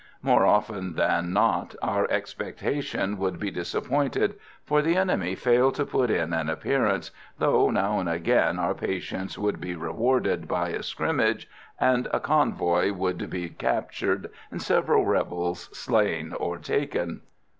More 0.23 0.47
often 0.47 0.95
than 0.95 1.31
not 1.31 1.75
our 1.83 2.09
expectation 2.09 3.19
would 3.19 3.37
be 3.39 3.51
disappointed, 3.51 4.33
for 4.65 4.81
the 4.81 4.95
enemy 4.95 5.35
failed 5.35 5.75
to 5.75 5.85
put 5.85 6.09
in 6.09 6.33
an 6.33 6.49
appearance, 6.49 7.11
though 7.37 7.69
now 7.69 7.99
and 7.99 8.09
again 8.09 8.57
our 8.57 8.73
patience 8.73 9.37
would 9.37 9.61
be 9.61 9.75
rewarded 9.75 10.47
by 10.47 10.69
a 10.69 10.81
scrimmage, 10.81 11.47
and 11.79 12.07
a 12.11 12.19
convoy 12.19 12.91
would 12.91 13.29
be 13.29 13.49
captured 13.49 14.31
and 14.49 14.63
several 14.63 15.05
rebels 15.05 15.69
slain 15.71 16.33
or 16.33 16.57
taken. 16.57 17.21